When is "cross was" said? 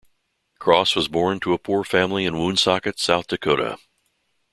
0.57-1.07